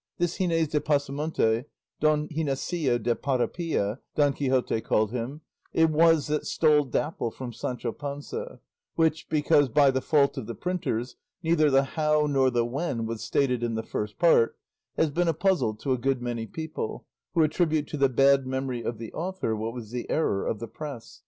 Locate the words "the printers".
10.47-11.17